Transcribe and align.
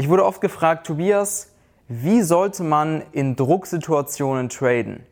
Ich 0.00 0.08
wurde 0.08 0.24
oft 0.24 0.40
gefragt, 0.40 0.86
Tobias, 0.86 1.52
wie 1.88 2.22
sollte 2.22 2.62
man 2.62 3.02
in 3.10 3.34
Drucksituationen 3.34 4.48
traden? 4.48 5.04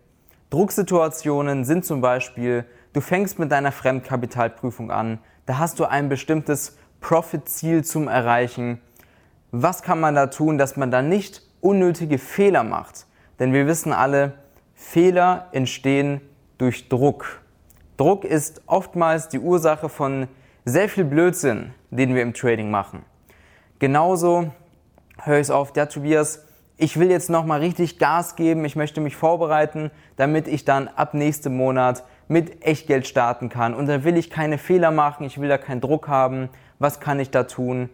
Drucksituationen 0.50 1.64
sind 1.64 1.84
zum 1.84 2.00
Beispiel, 2.00 2.64
du 2.92 3.00
fängst 3.00 3.40
mit 3.40 3.50
deiner 3.50 3.72
Fremdkapitalprüfung 3.72 4.92
an, 4.92 5.18
da 5.44 5.58
hast 5.58 5.80
du 5.80 5.86
ein 5.86 6.08
bestimmtes 6.08 6.78
Profit-Ziel 7.00 7.82
zum 7.82 8.06
Erreichen. 8.06 8.80
Was 9.50 9.82
kann 9.82 9.98
man 9.98 10.14
da 10.14 10.28
tun, 10.28 10.56
dass 10.56 10.76
man 10.76 10.92
da 10.92 11.02
nicht 11.02 11.42
unnötige 11.60 12.18
Fehler 12.18 12.62
macht? 12.62 13.06
Denn 13.40 13.52
wir 13.52 13.66
wissen 13.66 13.92
alle, 13.92 14.34
Fehler 14.76 15.48
entstehen 15.50 16.20
durch 16.58 16.88
Druck. 16.88 17.42
Druck 17.96 18.24
ist 18.24 18.62
oftmals 18.66 19.28
die 19.28 19.40
Ursache 19.40 19.88
von 19.88 20.28
sehr 20.64 20.88
viel 20.88 21.04
Blödsinn, 21.04 21.74
den 21.90 22.14
wir 22.14 22.22
im 22.22 22.34
Trading 22.34 22.70
machen. 22.70 23.04
Genauso 23.80 24.52
höre 25.22 25.36
ich 25.36 25.42
es 25.42 25.50
auf, 25.50 25.72
der 25.72 25.88
Tobias, 25.88 26.44
ich 26.76 26.98
will 26.98 27.10
jetzt 27.10 27.30
nochmal 27.30 27.60
richtig 27.60 27.98
Gas 27.98 28.36
geben, 28.36 28.64
ich 28.64 28.76
möchte 28.76 29.00
mich 29.00 29.16
vorbereiten, 29.16 29.90
damit 30.16 30.46
ich 30.46 30.64
dann 30.64 30.88
ab 30.88 31.14
nächstem 31.14 31.56
Monat 31.56 32.04
mit 32.28 32.64
Echtgeld 32.64 33.06
starten 33.06 33.48
kann. 33.48 33.74
Und 33.74 33.86
da 33.86 34.04
will 34.04 34.16
ich 34.16 34.30
keine 34.30 34.58
Fehler 34.58 34.90
machen, 34.90 35.24
ich 35.24 35.40
will 35.40 35.48
da 35.48 35.58
keinen 35.58 35.80
Druck 35.80 36.08
haben. 36.08 36.48
Was 36.78 37.00
kann 37.00 37.18
ich 37.18 37.30
da 37.30 37.44
tun? 37.44 37.88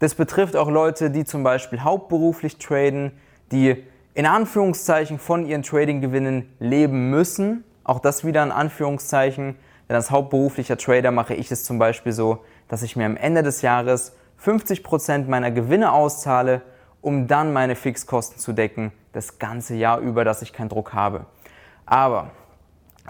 Das 0.00 0.14
betrifft 0.14 0.56
auch 0.56 0.68
Leute, 0.68 1.10
die 1.10 1.24
zum 1.24 1.42
Beispiel 1.42 1.82
hauptberuflich 1.82 2.58
traden, 2.58 3.12
die 3.52 3.84
in 4.14 4.26
Anführungszeichen 4.26 5.18
von 5.18 5.46
ihren 5.46 5.62
Trading-Gewinnen 5.62 6.50
leben 6.58 7.10
müssen. 7.10 7.64
Auch 7.84 8.00
das 8.00 8.24
wieder 8.24 8.42
in 8.42 8.50
Anführungszeichen. 8.50 9.54
Denn 9.88 9.96
als 9.96 10.10
hauptberuflicher 10.10 10.76
Trader 10.76 11.12
mache 11.12 11.34
ich 11.34 11.50
es 11.52 11.64
zum 11.64 11.78
Beispiel 11.78 12.12
so, 12.12 12.44
dass 12.66 12.82
ich 12.82 12.96
mir 12.96 13.06
am 13.06 13.16
Ende 13.16 13.42
des 13.42 13.62
Jahres 13.62 14.16
50% 14.42 15.28
meiner 15.28 15.50
Gewinne 15.50 15.92
auszahle, 15.92 16.62
um 17.00 17.26
dann 17.26 17.52
meine 17.52 17.76
Fixkosten 17.76 18.38
zu 18.38 18.52
decken, 18.52 18.92
das 19.12 19.38
ganze 19.38 19.74
Jahr 19.74 20.00
über, 20.00 20.24
dass 20.24 20.42
ich 20.42 20.52
keinen 20.52 20.68
Druck 20.68 20.92
habe. 20.92 21.26
Aber, 21.84 22.30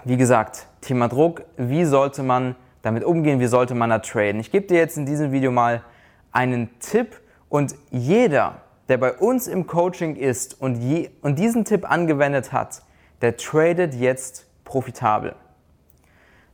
wie 0.03 0.17
gesagt, 0.17 0.67
Thema 0.81 1.07
Druck, 1.07 1.43
wie 1.57 1.83
sollte 1.85 2.23
man 2.23 2.55
damit 2.81 3.03
umgehen, 3.03 3.39
wie 3.39 3.47
sollte 3.47 3.75
man 3.75 3.89
da 3.89 3.99
traden? 3.99 4.39
Ich 4.39 4.51
gebe 4.51 4.67
dir 4.67 4.77
jetzt 4.77 4.97
in 4.97 5.05
diesem 5.05 5.31
Video 5.31 5.51
mal 5.51 5.81
einen 6.31 6.69
Tipp 6.79 7.19
und 7.49 7.75
jeder, 7.89 8.61
der 8.87 8.97
bei 8.97 9.13
uns 9.13 9.47
im 9.47 9.67
Coaching 9.67 10.15
ist 10.15 10.61
und, 10.61 10.75
je, 10.75 11.09
und 11.21 11.39
diesen 11.39 11.65
Tipp 11.65 11.89
angewendet 11.89 12.53
hat, 12.53 12.83
der 13.21 13.35
tradet 13.35 13.95
jetzt 13.95 14.45
profitabel. 14.63 15.35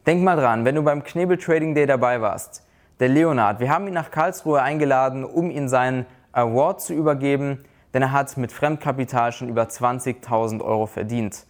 Denk 0.06 0.24
mal 0.24 0.36
dran, 0.36 0.66
wenn 0.66 0.76
du 0.76 0.84
beim 0.84 1.04
Knebel 1.04 1.38
Trading 1.38 1.76
Day 1.76 1.86
dabei 1.86 2.22
warst, 2.22 2.63
der 3.00 3.10
Leonard. 3.10 3.60
Wir 3.60 3.70
haben 3.70 3.88
ihn 3.88 3.94
nach 3.94 4.12
Karlsruhe 4.12 4.62
eingeladen, 4.62 5.24
um 5.24 5.50
ihm 5.50 5.68
seinen 5.68 6.06
Award 6.32 6.82
zu 6.82 6.94
übergeben, 6.94 7.64
denn 7.94 8.02
er 8.02 8.12
hat 8.12 8.36
mit 8.38 8.52
Fremdkapital 8.52 9.32
schon 9.32 9.50
über 9.50 9.64
20.000 9.64 10.62
Euro 10.64 10.86
verdient. 10.86 11.46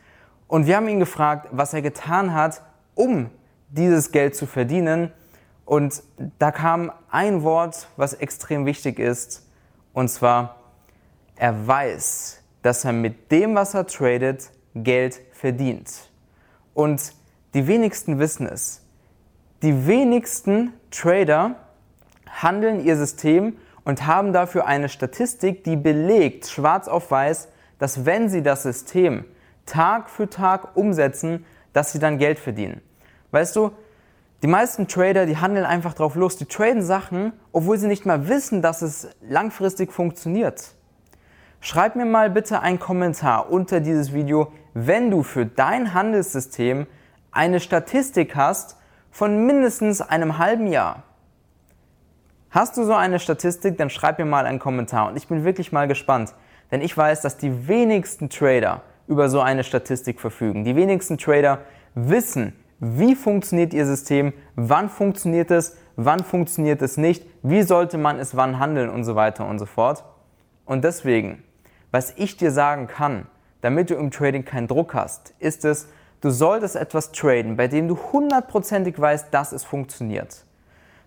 Und 0.48 0.68
wir 0.68 0.76
haben 0.76 0.88
ihn 0.88 1.00
gefragt, 1.00 1.48
was 1.52 1.74
er 1.74 1.82
getan 1.82 2.34
hat, 2.34 2.62
um 2.96 3.30
dieses 3.70 4.12
Geld 4.12 4.36
zu 4.36 4.46
verdienen. 4.46 5.12
Und 5.66 6.04
da 6.40 6.52
kam 6.52 6.92
ein 7.10 7.44
Wort, 7.44 7.88
was 7.96 8.14
extrem 8.14 8.66
wichtig 8.66 9.00
ist, 9.00 9.50
und 9.94 10.10
zwar, 10.10 10.58
er 11.36 11.68
weiß, 11.68 12.42
dass 12.64 12.84
er 12.84 12.94
mit 12.94 13.32
dem, 13.32 13.56
was 13.56 13.74
er 13.76 13.86
tradet, 13.86 14.50
Geld 14.74 15.22
verdient. 15.32 16.10
Und 16.74 17.14
die 17.54 17.68
wenigsten 17.68 18.18
wissen 18.18 18.48
es. 18.48 18.83
Die 19.64 19.88
wenigsten 19.88 20.74
Trader 20.92 21.56
handeln 22.30 22.84
ihr 22.84 22.98
System 22.98 23.56
und 23.86 24.06
haben 24.06 24.34
dafür 24.34 24.68
eine 24.68 24.90
Statistik, 24.90 25.64
die 25.64 25.78
belegt, 25.78 26.48
schwarz 26.48 26.90
auf 26.90 27.10
weiß, 27.10 27.48
dass 27.80 28.06
wenn 28.06 28.28
sie 28.28 28.44
das 28.44 28.64
System 28.64 29.24
Tag 29.66 30.10
für 30.10 30.30
Tag 30.30 30.76
umsetzen, 30.76 31.46
dass 31.72 31.94
sie 31.94 32.00
dann 32.00 32.18
Geld 32.18 32.40
verdienen. 32.40 32.82
Weißt 33.32 33.56
du, 33.56 33.72
die 34.42 34.48
meisten 34.48 34.90
Trader, 34.90 35.26
die 35.26 35.38
handeln 35.38 35.66
einfach 35.66 35.94
drauf 35.94 36.16
los, 36.16 36.36
die 36.36 36.46
traden 36.46 36.84
Sachen, 36.84 37.32
obwohl 37.54 37.78
sie 37.78 37.88
nicht 37.88 38.06
mal 38.06 38.28
wissen, 38.28 38.62
dass 38.62 38.82
es 38.82 39.08
langfristig 39.22 39.94
funktioniert. 39.94 40.74
Schreib 41.62 41.96
mir 41.96 42.04
mal 42.04 42.30
bitte 42.30 42.60
einen 42.60 42.80
Kommentar 42.80 43.50
unter 43.50 43.80
dieses 43.80 44.14
Video, 44.14 44.52
wenn 44.74 45.10
du 45.10 45.24
für 45.24 45.46
dein 45.46 45.94
Handelssystem 45.94 46.86
eine 47.32 47.62
Statistik 47.62 48.36
hast, 48.36 48.76
von 49.14 49.46
mindestens 49.46 50.02
einem 50.02 50.40
halben 50.40 50.68
Jahr. 50.68 51.04
Hast 52.50 52.78
du 52.78 52.84
so 52.84 52.94
eine 52.94 53.20
Statistik, 53.20 53.78
dann 53.78 53.90
schreib 53.90 54.18
mir 54.18 54.26
mal 54.26 54.46
einen 54.46 54.60
Kommentar 54.60 55.08
und 55.08 55.16
ich 55.16 55.28
bin 55.28 55.46
wirklich 55.46 55.72
mal 55.72 55.88
gespannt, 55.88 56.34
denn 56.72 56.82
ich 56.82 56.98
weiß, 56.98 57.22
dass 57.22 57.38
die 57.38 57.68
wenigsten 57.68 58.30
Trader 58.30 58.82
über 59.08 59.30
so 59.30 59.40
eine 59.40 59.64
Statistik 59.64 60.20
verfügen. 60.20 60.64
Die 60.64 60.76
wenigsten 60.76 61.20
Trader 61.20 61.60
wissen, 61.94 62.54
wie 62.80 63.16
funktioniert 63.16 63.74
ihr 63.74 63.86
System, 63.86 64.34
wann 64.56 64.90
funktioniert 64.90 65.52
es, 65.52 65.78
wann 65.96 66.24
funktioniert 66.24 66.82
es 66.82 66.98
nicht, 66.98 67.26
wie 67.44 67.62
sollte 67.62 68.00
man 68.00 68.18
es 68.18 68.36
wann 68.36 68.58
handeln 68.58 68.90
und 68.90 69.04
so 69.04 69.16
weiter 69.16 69.48
und 69.48 69.60
so 69.60 69.68
fort. 69.68 70.04
Und 70.66 70.84
deswegen, 70.84 71.44
was 71.92 72.14
ich 72.18 72.36
dir 72.38 72.52
sagen 72.52 72.88
kann, 72.88 73.28
damit 73.62 73.92
du 73.92 73.96
im 73.96 74.10
Trading 74.10 74.44
keinen 74.44 74.68
Druck 74.68 74.96
hast, 74.96 75.36
ist 75.40 75.66
es, 75.66 75.88
Du 76.24 76.30
solltest 76.30 76.78
etwas 76.78 77.12
traden, 77.12 77.58
bei 77.58 77.68
dem 77.68 77.90
du 77.90 77.98
hundertprozentig 77.98 78.98
weißt, 78.98 79.34
dass 79.34 79.52
es 79.52 79.66
funktioniert. 79.66 80.46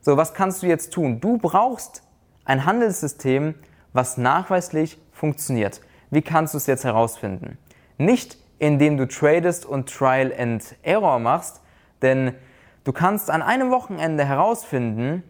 So, 0.03 0.19
was 0.19 0.34
kannst 0.34 0.62
du 0.62 0.66
jetzt 0.66 0.93
tun? 0.93 1.21
Du 1.21 1.38
brauchst 1.38 2.03
ein 2.44 2.66
Handelssystem, 2.66 3.55
was 3.94 4.19
nachweislich 4.19 4.99
funktioniert. 5.12 5.81
Wie 6.10 6.21
kannst 6.21 6.53
du 6.53 6.59
es 6.59 6.66
jetzt 6.66 6.84
herausfinden? 6.84 7.56
Nicht 7.97 8.37
indem 8.59 8.99
du 8.99 9.09
tradest 9.09 9.65
und 9.65 9.88
Trial 9.88 10.34
and 10.38 10.76
Error 10.82 11.19
machst, 11.19 11.62
denn 12.03 12.34
du 12.84 12.93
kannst 12.93 13.31
an 13.31 13.41
einem 13.41 13.71
Wochenende 13.71 14.22
herausfinden, 14.26 15.22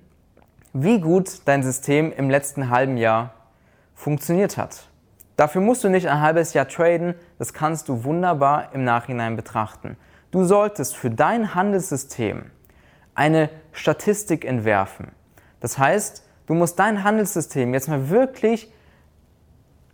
wie 0.73 0.99
gut 0.99 1.43
dein 1.45 1.63
System 1.63 2.11
im 2.11 2.29
letzten 2.29 2.71
halben 2.71 2.97
Jahr 2.97 3.35
funktioniert 3.95 4.57
hat. 4.57 4.89
Dafür 5.37 5.61
musst 5.61 5.85
du 5.85 5.89
nicht 5.89 6.09
ein 6.09 6.21
halbes 6.21 6.55
Jahr 6.55 6.67
traden, 6.67 7.15
das 7.39 7.53
kannst 7.53 7.89
du 7.89 8.05
wunderbar 8.05 8.71
im 8.73 8.85
Nachhinein 8.85 9.37
betrachten. 9.37 9.97
Du 10.31 10.45
solltest 10.45 10.97
für 10.97 11.11
dein 11.11 11.55
Handelssystem 11.55 12.51
eine 13.15 13.51
Statistik 13.73 14.45
entwerfen. 14.45 15.13
Das 15.61 15.79
heißt, 15.79 16.25
du 16.47 16.55
musst 16.55 16.79
dein 16.79 17.05
Handelssystem 17.05 17.75
jetzt 17.75 17.89
mal 17.89 18.09
wirklich 18.09 18.73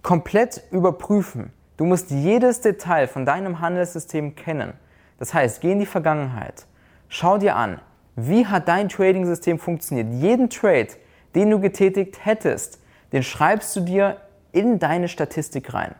komplett 0.03 0.63
überprüfen. 0.71 1.53
Du 1.77 1.85
musst 1.85 2.11
jedes 2.11 2.61
Detail 2.61 3.09
von 3.09 3.25
deinem 3.25 3.61
Handelssystem 3.61 4.35
kennen. 4.37 4.75
Das 5.19 5.35
heißt, 5.35 5.61
geh 5.61 5.73
in 5.73 5.79
die 5.81 5.87
Vergangenheit. 5.87 6.67
Schau 7.09 7.39
dir 7.39 7.57
an, 7.57 7.81
wie 8.17 8.47
hat 8.47 8.69
dein 8.69 8.89
Trading-System 8.89 9.59
funktioniert. 9.59 10.13
Jeden 10.13 10.51
Trade, 10.51 10.89
den 11.35 11.51
du 11.51 11.61
getätigt 11.61 12.25
hättest, 12.25 12.81
den 13.13 13.23
schreibst 13.23 13.75
du 13.77 13.81
dir 13.81 14.17
in 14.53 14.79
deine 14.79 15.09
Statistik 15.09 15.75
rein. 15.75 15.95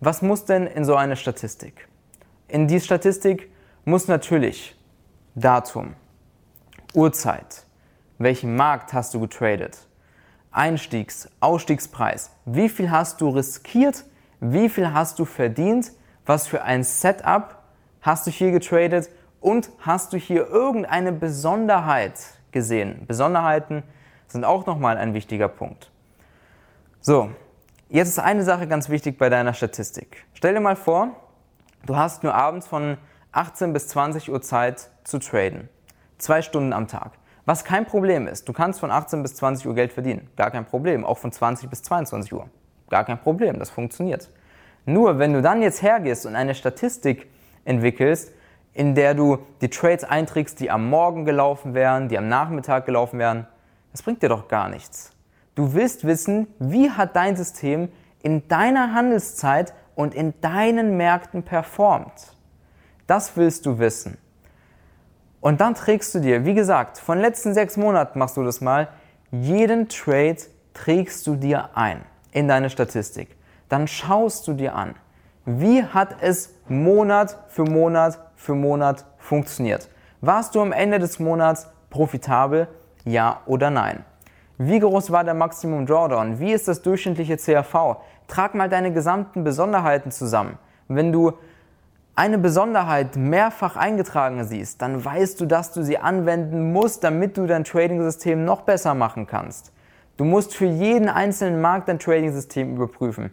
Was 0.00 0.22
muss 0.22 0.44
denn 0.44 0.66
in 0.66 0.84
so 0.84 0.94
eine 0.94 1.16
Statistik? 1.16 1.88
In 2.48 2.68
die 2.68 2.80
Statistik 2.80 3.50
muss 3.84 4.08
natürlich 4.08 4.76
Datum, 5.34 5.94
Uhrzeit, 6.94 7.64
welchen 8.18 8.56
Markt 8.56 8.92
hast 8.92 9.14
du 9.14 9.20
getradet, 9.20 9.86
Einstiegs-, 10.52 11.28
Ausstiegspreis, 11.40 12.30
wie 12.44 12.68
viel 12.68 12.90
hast 12.90 13.20
du 13.20 13.28
riskiert, 13.28 14.04
wie 14.40 14.68
viel 14.68 14.92
hast 14.92 15.18
du 15.18 15.24
verdient, 15.24 15.92
was 16.24 16.46
für 16.46 16.62
ein 16.62 16.84
Setup 16.84 17.62
hast 18.00 18.26
du 18.26 18.30
hier 18.30 18.52
getradet 18.52 19.10
und 19.40 19.70
hast 19.80 20.12
du 20.12 20.16
hier 20.16 20.46
irgendeine 20.48 21.12
Besonderheit 21.12 22.14
gesehen. 22.52 23.04
Besonderheiten 23.06 23.82
sind 24.28 24.44
auch 24.44 24.66
nochmal 24.66 24.96
ein 24.96 25.14
wichtiger 25.14 25.48
Punkt. 25.48 25.90
So, 27.00 27.30
Jetzt 27.88 28.08
ist 28.08 28.18
eine 28.18 28.42
Sache 28.42 28.66
ganz 28.66 28.88
wichtig 28.88 29.16
bei 29.16 29.28
deiner 29.28 29.54
Statistik. 29.54 30.24
Stell 30.34 30.54
dir 30.54 30.60
mal 30.60 30.74
vor, 30.74 31.10
du 31.86 31.96
hast 31.96 32.24
nur 32.24 32.34
abends 32.34 32.66
von 32.66 32.98
18 33.30 33.72
bis 33.72 33.86
20 33.86 34.28
Uhr 34.28 34.42
Zeit 34.42 34.90
zu 35.04 35.20
traden. 35.20 35.68
Zwei 36.18 36.42
Stunden 36.42 36.72
am 36.72 36.88
Tag. 36.88 37.12
Was 37.44 37.64
kein 37.64 37.86
Problem 37.86 38.26
ist. 38.26 38.48
Du 38.48 38.52
kannst 38.52 38.80
von 38.80 38.90
18 38.90 39.22
bis 39.22 39.36
20 39.36 39.68
Uhr 39.68 39.76
Geld 39.76 39.92
verdienen. 39.92 40.28
Gar 40.34 40.50
kein 40.50 40.64
Problem. 40.64 41.04
Auch 41.04 41.18
von 41.18 41.30
20 41.30 41.70
bis 41.70 41.84
22 41.84 42.32
Uhr. 42.32 42.48
Gar 42.90 43.04
kein 43.04 43.20
Problem. 43.20 43.60
Das 43.60 43.70
funktioniert. 43.70 44.30
Nur 44.84 45.20
wenn 45.20 45.32
du 45.32 45.40
dann 45.40 45.62
jetzt 45.62 45.80
hergehst 45.80 46.26
und 46.26 46.34
eine 46.34 46.56
Statistik 46.56 47.30
entwickelst, 47.64 48.32
in 48.74 48.96
der 48.96 49.14
du 49.14 49.38
die 49.60 49.70
Trades 49.70 50.02
einträgst, 50.02 50.58
die 50.58 50.72
am 50.72 50.90
Morgen 50.90 51.24
gelaufen 51.24 51.72
wären, 51.74 52.08
die 52.08 52.18
am 52.18 52.26
Nachmittag 52.26 52.84
gelaufen 52.84 53.20
wären, 53.20 53.46
das 53.92 54.02
bringt 54.02 54.24
dir 54.24 54.28
doch 54.28 54.48
gar 54.48 54.68
nichts. 54.68 55.15
Du 55.56 55.74
willst 55.74 56.06
wissen, 56.06 56.46
wie 56.60 56.90
hat 56.90 57.16
dein 57.16 57.34
System 57.34 57.88
in 58.22 58.46
deiner 58.46 58.92
Handelszeit 58.92 59.74
und 59.94 60.14
in 60.14 60.34
deinen 60.40 60.96
Märkten 60.96 61.42
performt. 61.42 62.36
Das 63.06 63.36
willst 63.36 63.66
du 63.66 63.78
wissen. 63.78 64.18
Und 65.40 65.60
dann 65.60 65.74
trägst 65.74 66.14
du 66.14 66.20
dir, 66.20 66.44
wie 66.44 66.54
gesagt, 66.54 66.98
von 66.98 67.18
den 67.18 67.22
letzten 67.22 67.54
sechs 67.54 67.76
Monaten 67.76 68.18
machst 68.18 68.36
du 68.36 68.44
das 68.44 68.60
mal, 68.60 68.88
jeden 69.30 69.88
Trade 69.88 70.38
trägst 70.74 71.26
du 71.26 71.34
dir 71.36 71.70
ein. 71.74 72.04
in 72.32 72.48
deine 72.48 72.68
Statistik. 72.68 73.34
Dann 73.70 73.88
schaust 73.88 74.46
du 74.46 74.52
dir 74.52 74.74
an, 74.74 74.94
wie 75.46 75.82
hat 75.82 76.16
es 76.20 76.54
Monat 76.68 77.38
für 77.48 77.64
Monat 77.64 78.18
für 78.36 78.54
Monat 78.54 79.06
funktioniert. 79.16 79.88
Warst 80.20 80.54
du 80.54 80.60
am 80.60 80.72
Ende 80.72 80.98
des 80.98 81.18
Monats 81.18 81.68
profitabel? 81.88 82.68
Ja 83.04 83.40
oder 83.46 83.70
nein? 83.70 84.04
Wie 84.58 84.78
groß 84.78 85.10
war 85.10 85.22
der 85.22 85.34
Maximum 85.34 85.84
Drawdown? 85.84 86.38
Wie 86.40 86.52
ist 86.52 86.66
das 86.66 86.80
durchschnittliche 86.80 87.36
CAV? 87.36 87.98
Trag 88.26 88.54
mal 88.54 88.70
deine 88.70 88.90
gesamten 88.90 89.44
Besonderheiten 89.44 90.10
zusammen. 90.10 90.58
Wenn 90.88 91.12
du 91.12 91.32
eine 92.14 92.38
Besonderheit 92.38 93.16
mehrfach 93.16 93.76
eingetragen 93.76 94.42
siehst, 94.44 94.80
dann 94.80 95.04
weißt 95.04 95.38
du, 95.38 95.44
dass 95.44 95.72
du 95.72 95.82
sie 95.82 95.98
anwenden 95.98 96.72
musst, 96.72 97.04
damit 97.04 97.36
du 97.36 97.46
dein 97.46 97.64
Trading-System 97.64 98.46
noch 98.46 98.62
besser 98.62 98.94
machen 98.94 99.26
kannst. 99.26 99.72
Du 100.16 100.24
musst 100.24 100.56
für 100.56 100.64
jeden 100.64 101.10
einzelnen 101.10 101.60
Markt 101.60 101.88
dein 101.88 101.98
Trading-System 101.98 102.76
überprüfen. 102.76 103.30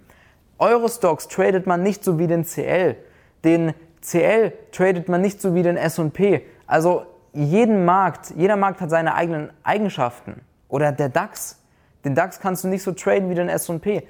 Eurostocks 0.59 1.29
tradet 1.29 1.65
man 1.65 1.81
nicht 1.81 2.03
so 2.03 2.19
wie 2.19 2.27
den 2.27 2.43
CL. 2.43 2.97
Den 3.45 3.73
CL 4.01 4.51
tradet 4.73 5.07
man 5.07 5.21
nicht 5.21 5.41
so 5.41 5.55
wie 5.55 5.63
den 5.63 5.77
S&P. 5.77 6.45
Also 6.67 7.05
jeden 7.31 7.85
Markt, 7.85 8.33
jeder 8.35 8.57
Markt 8.57 8.81
hat 8.81 8.89
seine 8.89 9.15
eigenen 9.15 9.51
Eigenschaften. 9.63 10.41
Oder 10.73 10.91
der 10.91 11.07
DAX. 11.07 11.61
Den 12.03 12.15
DAX 12.15 12.39
kannst 12.39 12.63
du 12.63 12.67
nicht 12.67 12.81
so 12.81 12.93
traden 12.93 13.29
wie 13.29 13.35
den 13.35 13.47
S&P. 13.47 14.07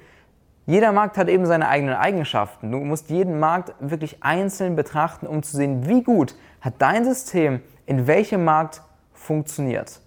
Jeder 0.64 0.92
Markt 0.92 1.18
hat 1.18 1.28
eben 1.28 1.44
seine 1.44 1.68
eigenen 1.68 1.94
Eigenschaften. 1.94 2.72
Du 2.72 2.78
musst 2.78 3.10
jeden 3.10 3.38
Markt 3.38 3.74
wirklich 3.80 4.24
einzeln 4.24 4.74
betrachten, 4.74 5.26
um 5.26 5.42
zu 5.42 5.58
sehen, 5.58 5.86
wie 5.86 6.02
gut 6.02 6.34
hat 6.62 6.76
dein 6.78 7.04
System 7.04 7.60
in 7.84 8.06
welchem 8.06 8.44
Markt 8.44 8.80
funktioniert. 9.12 10.00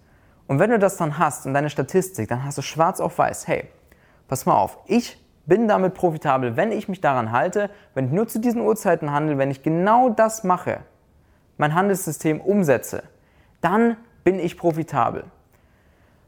Und 0.48 0.58
wenn 0.58 0.72
du 0.72 0.80
das 0.80 0.98
dann 0.98 1.20
hast 1.20 1.46
und 1.46 1.54
deine 1.54 1.70
Statistik, 1.70 2.28
dann 2.28 2.44
hast 2.44 2.58
du 2.58 2.64
schwarz 2.64 3.00
auf 3.00 3.20
weiß, 3.20 3.48
hey, 3.48 3.66
pass 4.28 4.48
mal 4.48 4.56
auf, 4.56 4.80
ich 4.88 5.24
bin 5.46 5.68
damit 5.68 5.94
profitabel, 5.94 6.58
wenn 6.58 6.72
ich 6.72 6.90
mich 6.90 7.02
daran 7.02 7.32
halte, 7.32 7.70
wenn 7.94 8.06
ich 8.06 8.12
nur 8.12 8.28
zu 8.28 8.40
diesen 8.40 8.62
Uhrzeiten 8.62 9.12
handle, 9.12 9.38
wenn 9.38 9.52
ich 9.52 9.62
genau 9.62 10.10
das 10.10 10.44
mache, 10.44 10.80
mein 11.58 11.76
Handelssystem 11.76 12.42
umsetze, 12.42 13.04
dann 13.62 13.96
bin 14.24 14.40
ich 14.40 14.58
profitabel. 14.58 15.26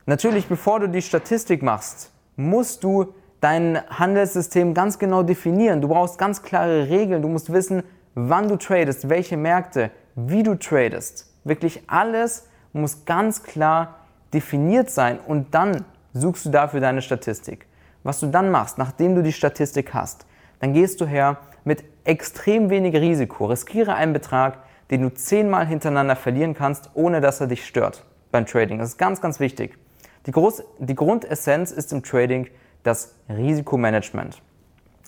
Natürlich, 0.10 0.48
bevor 0.48 0.80
du 0.80 0.90
die 0.90 1.04
Statistik 1.04 1.62
machst, 1.62 2.10
musst 2.36 2.84
du 2.84 3.14
dein 3.42 3.80
Handelssystem 3.92 4.74
ganz 4.74 4.98
genau 4.98 5.22
definieren. 5.22 5.82
Du 5.82 5.90
brauchst 5.90 6.18
ganz 6.18 6.42
klare 6.42 6.90
Regeln. 6.90 7.22
Du 7.22 7.28
musst 7.28 7.54
wissen, 7.54 7.84
wann 8.16 8.48
du 8.48 8.56
tradest, 8.56 9.08
welche 9.08 9.38
Märkte, 9.38 9.92
wie 10.16 10.42
du 10.42 10.56
tradest. 10.56 11.32
Wirklich 11.44 11.84
alles 11.86 12.48
muss 12.74 13.06
ganz 13.06 13.44
klar 13.44 13.98
definiert 14.34 14.90
sein 14.90 15.20
und 15.20 15.54
dann 15.54 15.86
suchst 16.14 16.48
du 16.48 16.50
dafür 16.50 16.80
deine 16.80 17.04
Statistik. 17.04 17.68
Was 18.02 18.20
du 18.20 18.26
dann 18.26 18.50
machst, 18.50 18.80
nachdem 18.80 19.14
du 19.14 19.22
die 19.22 19.32
Statistik 19.32 19.94
hast, 19.94 20.26
dann 20.60 20.74
gehst 20.74 21.02
du 21.02 21.06
her 21.06 21.38
mit 21.66 21.84
extrem 22.04 22.72
wenig 22.72 22.96
Risiko, 22.96 23.46
riskiere 23.46 23.94
einen 23.94 24.14
Betrag, 24.14 24.58
den 24.90 25.04
du 25.04 25.14
zehnmal 25.14 25.68
hintereinander 25.68 26.16
verlieren 26.16 26.56
kannst, 26.56 26.90
ohne 26.96 27.22
dass 27.22 27.42
er 27.42 27.46
dich 27.46 27.64
stört 27.64 28.06
beim 28.32 28.48
Trading. 28.48 28.80
Das 28.80 28.90
ist 28.90 28.98
ganz, 28.98 29.22
ganz 29.22 29.40
wichtig. 29.40 29.78
Die, 30.26 30.32
Groß 30.32 30.64
die 30.80 30.96
Grundessenz 30.96 31.72
ist 31.72 31.92
im 31.94 32.04
Trading, 32.04 32.48
das 32.84 33.16
Risikomanagement. 33.30 34.42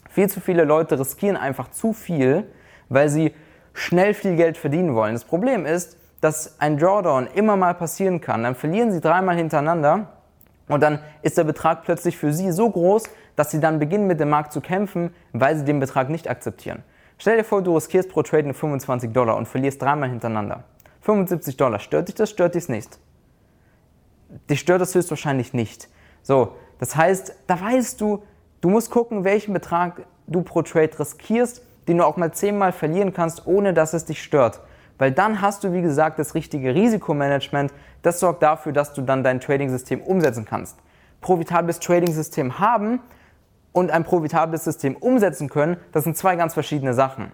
Viel 0.10 0.30
zu 0.30 0.42
viele 0.42 0.63
Leute 0.63 1.00
riskieren 1.00 1.38
einfach 1.38 1.69
zu 1.72 1.94
viel, 1.94 2.46
weil 2.90 3.10
sie 3.10 3.34
schnell 3.74 4.13
viel 4.13 4.36
Geld 4.36 4.58
verdienen 4.58 4.96
wollen. 4.96 5.13
Das 5.13 5.24
Problem 5.24 5.66
ist, 5.66 5.98
dass 6.19 6.60
ein 6.60 6.78
Drawdown 6.78 7.28
immer 7.34 7.56
mal 7.56 7.74
passieren 7.74 8.22
kann. 8.22 8.44
Dann 8.44 8.56
verlieren 8.56 8.92
sie 8.92 9.02
dreimal 9.02 9.36
hintereinander 9.36 10.08
und 10.68 10.81
dann 10.81 11.00
ist 11.22 11.38
der 11.38 11.44
Betrag 11.44 11.84
plötzlich 11.84 12.18
für 12.18 12.34
sie 12.34 12.52
so 12.52 12.69
groß, 12.69 13.04
dass 13.36 13.52
sie 13.52 13.60
dann 13.60 13.80
beginnen 13.80 14.08
mit 14.08 14.19
dem 14.19 14.30
Markt 14.30 14.54
zu 14.54 14.62
kämpfen, 14.62 15.13
weil 15.34 15.56
sie 15.58 15.66
den 15.66 15.80
Betrag 15.80 16.10
nicht 16.10 16.30
akzeptieren. 16.30 16.84
Stell 17.18 17.38
dir 17.38 17.44
vor, 17.44 17.62
du 17.62 17.75
riskierst 17.75 18.10
pro 18.10 18.24
Trade 18.24 18.54
25 18.54 19.12
Dollar 19.12 19.38
und 19.38 19.48
verlierst 19.48 19.81
dreimal 19.81 20.10
hintereinander. 20.10 20.63
75 21.02 21.58
Dollar. 21.58 21.80
Stört 21.80 22.08
dich 22.08 22.16
das? 22.16 22.30
Stört 22.30 22.56
dich 22.56 22.69
nicht? 22.69 23.00
Dich 24.50 24.60
stört 24.60 24.81
das 24.81 24.95
höchstwahrscheinlich 24.95 25.54
nicht. 25.54 25.89
So, 26.24 26.56
das 26.80 26.95
heißt, 26.95 27.36
da 27.48 27.60
weißt 27.60 28.00
du, 28.01 28.24
du 28.62 28.69
musst 28.69 28.92
gucken, 28.92 29.24
welchen 29.24 29.54
Betrag 29.54 30.06
du 30.28 30.42
pro 30.42 30.62
Trade 30.62 30.98
riskierst, 31.00 31.62
den 31.88 31.98
du 31.98 32.06
auch 32.06 32.18
mal 32.18 32.31
zehnmal 32.31 32.72
verlieren 32.72 33.13
kannst, 33.13 33.45
ohne 33.48 33.74
dass 33.74 33.94
es 33.94 34.06
dich 34.06 34.22
stört. 34.22 34.62
Weil 34.98 35.12
dann 35.12 35.42
hast 35.42 35.63
du, 35.63 35.74
wie 35.74 35.81
gesagt, 35.81 36.19
das 36.19 36.36
richtige 36.36 36.75
Risikomanagement. 36.75 37.74
Das 38.04 38.19
sorgt 38.19 38.44
dafür, 38.44 38.72
dass 38.72 38.94
du 38.94 39.01
dann 39.01 39.24
dein 39.24 39.39
Trading-System 39.39 40.01
umsetzen 40.01 40.45
kannst. 40.45 40.77
Profitables 41.22 41.80
Trading-System 41.80 42.60
haben 42.60 43.00
und 43.74 43.92
ein 43.92 44.04
profitables 44.04 44.63
System 44.63 44.95
umsetzen 44.95 45.50
können, 45.50 45.77
das 45.92 46.04
sind 46.04 46.18
zwei 46.18 46.36
ganz 46.36 46.54
verschiedene 46.54 46.94
Sachen. 46.94 47.31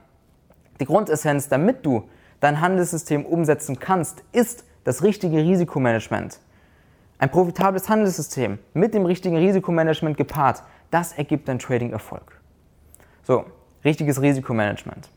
Die 0.79 0.85
Grundessenz, 0.85 1.49
damit 1.49 1.85
du 1.85 2.09
dein 2.39 2.61
Handelssystem 2.61 3.25
umsetzen 3.25 3.79
kannst, 3.79 4.23
ist 4.31 4.63
das 4.83 5.03
richtige 5.03 5.37
Risikomanagement. 5.37 6.39
Ein 7.19 7.31
profitables 7.31 7.89
Handelssystem 7.89 8.59
mit 8.73 8.93
dem 8.93 9.05
richtigen 9.05 9.37
Risikomanagement 9.37 10.17
gepaart, 10.17 10.63
das 10.91 11.13
ergibt 11.13 11.47
dein 11.47 11.57
Trading-Erfolg. 11.57 12.39
So, 13.23 13.45
richtiges 13.83 14.21
Risikomanagement. 14.21 15.09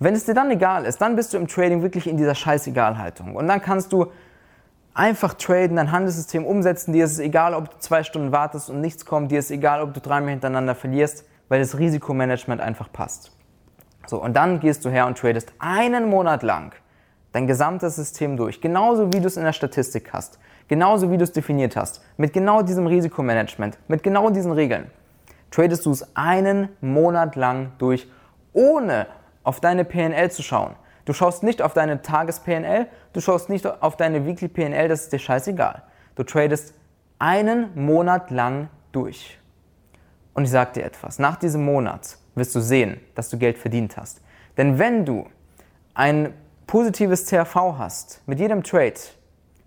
Wenn 0.00 0.14
es 0.14 0.24
dir 0.24 0.34
dann 0.34 0.50
egal 0.50 0.84
ist, 0.84 1.00
dann 1.00 1.14
bist 1.14 1.32
du 1.32 1.38
im 1.38 1.46
Trading 1.46 1.82
wirklich 1.82 2.08
in 2.08 2.16
dieser 2.16 2.34
Scheißegal-Haltung. 2.34 3.36
Und 3.36 3.46
dann 3.46 3.62
kannst 3.62 3.92
du 3.92 4.10
einfach 4.92 5.34
traden, 5.34 5.76
dein 5.76 5.92
Handelssystem 5.92 6.44
umsetzen. 6.44 6.92
Dir 6.92 7.04
ist 7.04 7.12
es 7.12 7.18
egal, 7.20 7.54
ob 7.54 7.70
du 7.70 7.78
zwei 7.78 8.02
Stunden 8.02 8.32
wartest 8.32 8.68
und 8.68 8.80
nichts 8.80 9.06
kommt. 9.06 9.30
Dir 9.30 9.38
ist 9.38 9.46
es 9.46 9.50
egal, 9.52 9.82
ob 9.82 9.94
du 9.94 10.00
dreimal 10.00 10.30
hintereinander 10.30 10.74
verlierst, 10.74 11.24
weil 11.48 11.60
das 11.60 11.78
Risikomanagement 11.78 12.60
einfach 12.60 12.90
passt. 12.92 13.30
So, 14.06 14.20
und 14.20 14.34
dann 14.34 14.58
gehst 14.58 14.84
du 14.84 14.90
her 14.90 15.06
und 15.06 15.16
tradest 15.16 15.52
einen 15.58 16.08
Monat 16.08 16.42
lang 16.42 16.72
dein 17.32 17.46
gesamtes 17.46 17.96
System 17.96 18.36
durch. 18.36 18.60
Genauso 18.60 19.12
wie 19.12 19.20
du 19.20 19.26
es 19.26 19.36
in 19.36 19.44
der 19.44 19.52
Statistik 19.52 20.12
hast. 20.12 20.38
Genauso 20.68 21.10
wie 21.10 21.18
du 21.18 21.24
es 21.24 21.32
definiert 21.32 21.76
hast, 21.76 22.02
mit 22.16 22.32
genau 22.32 22.62
diesem 22.62 22.86
Risikomanagement, 22.86 23.78
mit 23.88 24.02
genau 24.02 24.30
diesen 24.30 24.52
Regeln, 24.52 24.90
tradest 25.50 25.84
du 25.86 25.90
es 25.90 26.16
einen 26.16 26.70
Monat 26.80 27.36
lang 27.36 27.72
durch, 27.78 28.08
ohne 28.52 29.06
auf 29.42 29.60
deine 29.60 29.84
PNL 29.84 30.30
zu 30.30 30.42
schauen. 30.42 30.74
Du 31.04 31.12
schaust 31.12 31.42
nicht 31.42 31.60
auf 31.60 31.74
deine 31.74 32.00
Tages-PNL, 32.00 32.86
du 33.12 33.20
schaust 33.20 33.50
nicht 33.50 33.66
auf 33.66 33.96
deine 33.96 34.26
Weekly 34.26 34.48
PNL, 34.48 34.88
das 34.88 35.02
ist 35.02 35.12
dir 35.12 35.18
scheißegal. 35.18 35.82
Du 36.14 36.22
tradest 36.22 36.74
einen 37.18 37.70
Monat 37.74 38.30
lang 38.30 38.68
durch. 38.92 39.38
Und 40.32 40.44
ich 40.44 40.50
sage 40.50 40.72
dir 40.72 40.84
etwas, 40.84 41.18
nach 41.18 41.36
diesem 41.36 41.64
Monat 41.64 42.16
wirst 42.34 42.54
du 42.54 42.60
sehen, 42.60 43.00
dass 43.14 43.28
du 43.28 43.38
Geld 43.38 43.58
verdient 43.58 43.96
hast. 43.96 44.22
Denn 44.56 44.78
wenn 44.78 45.04
du 45.04 45.26
ein 45.92 46.32
positives 46.66 47.26
CRV 47.26 47.78
hast, 47.78 48.22
mit 48.26 48.40
jedem 48.40 48.62
Trade, 48.62 48.94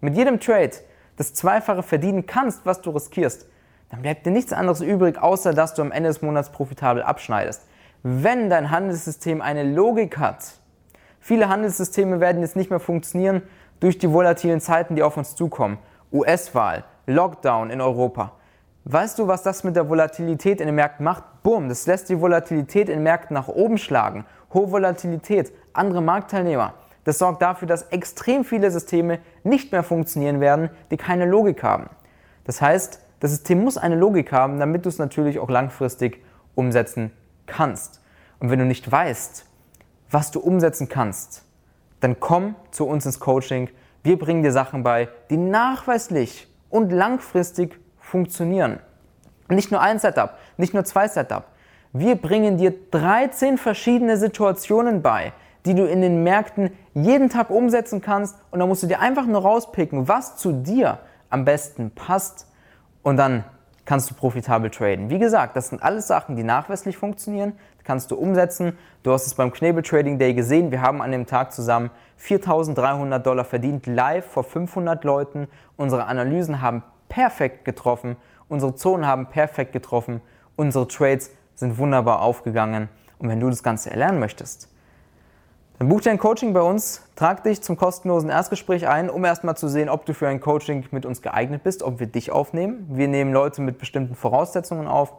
mit 0.01 0.15
jedem 0.15 0.39
Trade 0.39 0.71
das 1.17 1.33
Zweifache 1.33 1.83
verdienen 1.83 2.25
kannst, 2.25 2.65
was 2.65 2.81
du 2.81 2.91
riskierst, 2.91 3.47
dann 3.89 4.01
bleibt 4.01 4.25
dir 4.25 4.31
nichts 4.31 4.53
anderes 4.53 4.81
übrig, 4.81 5.21
außer 5.21 5.53
dass 5.53 5.73
du 5.73 5.81
am 5.81 5.91
Ende 5.91 6.09
des 6.09 6.21
Monats 6.21 6.51
profitabel 6.51 7.03
abschneidest. 7.03 7.63
Wenn 8.03 8.49
dein 8.49 8.71
Handelssystem 8.71 9.41
eine 9.41 9.63
Logik 9.63 10.17
hat, 10.17 10.53
viele 11.19 11.49
Handelssysteme 11.49 12.19
werden 12.19 12.41
jetzt 12.41 12.55
nicht 12.55 12.69
mehr 12.69 12.79
funktionieren 12.79 13.41
durch 13.79 13.97
die 13.97 14.11
volatilen 14.11 14.61
Zeiten, 14.61 14.95
die 14.95 15.03
auf 15.03 15.17
uns 15.17 15.35
zukommen. 15.35 15.77
US-Wahl, 16.11 16.85
Lockdown 17.05 17.69
in 17.69 17.81
Europa. 17.81 18.33
Weißt 18.85 19.19
du, 19.19 19.27
was 19.27 19.43
das 19.43 19.63
mit 19.63 19.75
der 19.75 19.89
Volatilität 19.89 20.61
in 20.61 20.67
den 20.67 20.75
Märkten 20.75 21.03
macht? 21.03 21.23
Boom, 21.43 21.67
das 21.67 21.85
lässt 21.87 22.09
die 22.09 22.21
Volatilität 22.21 22.87
in 22.87 22.95
den 22.95 23.03
Märkten 23.03 23.33
nach 23.33 23.47
oben 23.47 23.77
schlagen. 23.77 24.25
Hohe 24.53 24.71
Volatilität, 24.71 25.51
andere 25.73 26.01
Marktteilnehmer. 26.01 26.73
Das 27.07 27.19
sorgt 27.19 27.41
dafür, 27.41 27.69
dass 27.69 27.83
extrem 27.83 28.43
viele 28.43 28.69
Systeme 28.69 29.19
nicht 29.45 29.71
mehr 29.71 29.83
funktionieren 29.83 30.41
werden, 30.41 30.69
die 30.91 30.97
keine 30.97 31.25
Logik 31.25 31.63
haben. 31.63 31.89
Das 32.43 32.61
heißt, 32.61 32.99
das 33.21 33.31
System 33.31 33.63
muss 33.63 33.77
eine 33.77 33.95
Logik 33.95 34.33
haben, 34.33 34.59
damit 34.59 34.83
du 34.83 34.89
es 34.89 34.97
natürlich 34.97 35.39
auch 35.39 35.49
langfristig 35.49 36.21
umsetzen 36.53 37.13
kannst. 37.45 38.01
Und 38.41 38.49
wenn 38.49 38.59
du 38.59 38.65
nicht 38.65 38.91
weißt, 38.91 39.45
was 40.11 40.31
du 40.31 40.41
umsetzen 40.41 40.89
kannst, 40.89 41.45
dann 42.01 42.19
komm 42.19 42.55
zu 42.71 42.85
uns 42.85 43.05
ins 43.05 43.21
Coaching. 43.21 43.69
Wir 44.03 44.19
bringen 44.19 44.43
dir 44.43 44.51
Sachen 44.51 44.83
bei, 44.83 45.07
die 45.29 45.37
nachweislich 45.37 46.53
und 46.69 46.91
langfristig 46.91 47.79
funktionieren. 48.01 48.79
Nicht 49.47 49.71
nur 49.71 49.79
ein 49.79 49.99
Setup, 49.99 50.31
nicht 50.57 50.73
nur 50.73 50.83
zwei 50.83 51.07
Setup. 51.07 51.45
Wir 51.93 52.17
bringen 52.17 52.57
dir 52.57 52.73
13 52.91 53.57
verschiedene 53.57 54.17
Situationen 54.17 55.01
bei, 55.01 55.31
die 55.67 55.75
du 55.75 55.85
in 55.85 56.01
den 56.01 56.23
Märkten 56.23 56.71
jeden 56.93 57.29
Tag 57.29 57.49
umsetzen 57.49 58.01
kannst 58.01 58.37
und 58.51 58.59
dann 58.59 58.69
musst 58.69 58.83
du 58.83 58.87
dir 58.87 58.99
einfach 58.99 59.25
nur 59.25 59.41
rauspicken, 59.41 60.07
was 60.07 60.37
zu 60.37 60.51
dir 60.51 60.99
am 61.29 61.45
besten 61.45 61.91
passt 61.91 62.47
und 63.03 63.17
dann 63.17 63.43
kannst 63.85 64.09
du 64.09 64.15
profitabel 64.15 64.69
traden. 64.69 65.09
Wie 65.09 65.19
gesagt, 65.19 65.55
das 65.55 65.69
sind 65.69 65.81
alles 65.83 66.07
Sachen, 66.07 66.35
die 66.35 66.43
nachweislich 66.43 66.97
funktionieren, 66.97 67.53
kannst 67.83 68.11
du 68.11 68.15
umsetzen. 68.15 68.77
Du 69.03 69.11
hast 69.11 69.27
es 69.27 69.35
beim 69.35 69.53
Knebel 69.53 69.83
Trading 69.83 70.17
Day 70.17 70.33
gesehen, 70.33 70.71
wir 70.71 70.81
haben 70.81 71.01
an 71.01 71.11
dem 71.11 71.25
Tag 71.25 71.53
zusammen 71.53 71.91
4.300 72.19 73.19
Dollar 73.19 73.45
verdient, 73.45 73.85
live 73.85 74.25
vor 74.25 74.43
500 74.43 75.03
Leuten. 75.03 75.47
Unsere 75.77 76.05
Analysen 76.05 76.61
haben 76.61 76.83
perfekt 77.07 77.63
getroffen, 77.63 78.17
unsere 78.49 78.75
Zonen 78.75 79.05
haben 79.05 79.27
perfekt 79.27 79.71
getroffen 79.71 80.21
Unsere 80.57 80.87
Trades 80.87 81.31
sind 81.53 81.77
wunderbar 81.77 82.21
aufgegangen. 82.21 82.89
Und 83.19 83.29
wenn 83.29 83.39
du 83.39 83.47
das 83.47 83.61
Ganze 83.61 83.91
erlernen 83.91 84.19
möchtest, 84.19 84.69
dann 85.79 85.89
buch 85.89 86.01
dir 86.01 86.09
ein 86.09 86.17
Coaching 86.17 86.53
bei 86.53 86.61
uns, 86.61 87.03
trag 87.15 87.43
dich 87.43 87.61
zum 87.61 87.77
kostenlosen 87.77 88.31
Erstgespräch 88.31 88.87
ein, 88.87 89.11
um 89.11 89.23
erstmal 89.23 89.55
zu 89.55 89.67
sehen, 89.67 89.89
ob 89.89 90.05
du 90.07 90.15
für 90.15 90.27
ein 90.27 90.39
Coaching 90.39 90.85
mit 90.89 91.05
uns 91.05 91.21
geeignet 91.21 91.63
bist, 91.63 91.83
ob 91.83 91.99
wir 91.99 92.07
dich 92.07 92.31
aufnehmen. 92.31 92.87
Wir 92.89 93.07
nehmen 93.07 93.31
Leute 93.31 93.61
mit 93.61 93.77
bestimmten 93.77 94.15
Voraussetzungen 94.15 94.87
auf. 94.87 95.13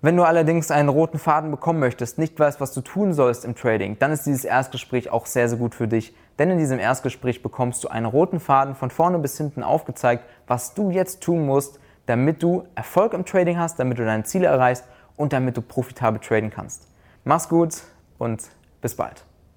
Wenn 0.00 0.16
du 0.16 0.22
allerdings 0.22 0.70
einen 0.70 0.88
roten 0.88 1.18
Faden 1.18 1.50
bekommen 1.50 1.78
möchtest, 1.78 2.18
nicht 2.18 2.38
weißt, 2.38 2.60
was 2.60 2.72
du 2.72 2.80
tun 2.80 3.12
sollst 3.12 3.44
im 3.44 3.54
Trading, 3.54 3.98
dann 3.98 4.12
ist 4.12 4.24
dieses 4.24 4.44
Erstgespräch 4.44 5.10
auch 5.10 5.26
sehr, 5.26 5.48
sehr 5.48 5.58
gut 5.58 5.74
für 5.74 5.88
dich. 5.88 6.14
Denn 6.38 6.50
in 6.50 6.58
diesem 6.58 6.78
Erstgespräch 6.78 7.42
bekommst 7.42 7.84
du 7.84 7.88
einen 7.88 8.06
roten 8.06 8.40
Faden 8.40 8.74
von 8.74 8.90
vorne 8.90 9.18
bis 9.18 9.36
hinten 9.36 9.62
aufgezeigt, 9.62 10.24
was 10.46 10.74
du 10.74 10.90
jetzt 10.90 11.22
tun 11.22 11.44
musst, 11.44 11.80
damit 12.06 12.42
du 12.42 12.64
Erfolg 12.74 13.12
im 13.12 13.24
Trading 13.26 13.58
hast, 13.58 13.78
damit 13.78 13.98
du 13.98 14.04
deine 14.04 14.24
Ziele 14.24 14.46
erreichst 14.46 14.84
und 15.16 15.34
damit 15.34 15.56
du 15.56 15.62
profitabel 15.62 16.20
traden 16.20 16.50
kannst. 16.50 16.86
Mach's 17.24 17.48
gut 17.48 17.82
und 18.18 18.42
bis 18.80 18.94
bald. 18.94 19.24